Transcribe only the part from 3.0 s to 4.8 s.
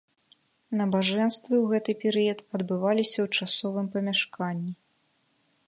ў часовым памяшканні.